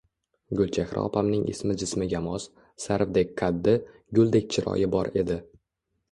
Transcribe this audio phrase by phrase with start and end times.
[0.59, 2.47] Gulchehra opamning ismi jismiga mos,
[2.85, 3.75] sarvdek qaddi,
[4.21, 5.37] guldek chiroyi bor edi